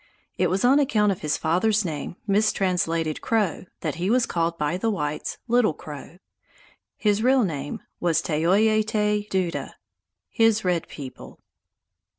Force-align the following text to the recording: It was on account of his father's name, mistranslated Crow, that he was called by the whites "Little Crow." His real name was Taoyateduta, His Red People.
It 0.35 0.49
was 0.49 0.65
on 0.65 0.79
account 0.79 1.11
of 1.11 1.19
his 1.21 1.37
father's 1.37 1.85
name, 1.85 2.15
mistranslated 2.25 3.21
Crow, 3.21 3.65
that 3.81 3.93
he 4.01 4.09
was 4.09 4.25
called 4.25 4.57
by 4.57 4.75
the 4.75 4.89
whites 4.89 5.37
"Little 5.47 5.75
Crow." 5.75 6.17
His 6.97 7.21
real 7.21 7.43
name 7.43 7.83
was 7.99 8.19
Taoyateduta, 8.23 9.75
His 10.27 10.65
Red 10.65 10.87
People. 10.87 11.39